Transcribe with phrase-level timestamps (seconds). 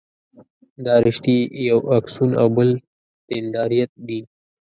[0.85, 1.37] دا رشتې
[1.69, 2.69] یو اکسون او بل
[3.29, 4.19] دنداریت دي.